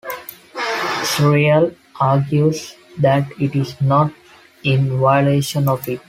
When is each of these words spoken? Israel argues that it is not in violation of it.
Israel 1.03 1.69
argues 1.99 2.73
that 2.97 3.31
it 3.39 3.55
is 3.55 3.79
not 3.81 4.11
in 4.63 4.97
violation 4.99 5.67
of 5.69 5.87
it. 5.87 5.99